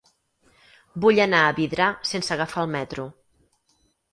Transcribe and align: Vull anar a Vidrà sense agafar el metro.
Vull 1.03 1.21
anar 1.25 1.41
a 1.49 1.53
Vidrà 1.59 1.91
sense 2.13 2.35
agafar 2.39 2.65
el 2.67 2.73
metro. 2.77 3.07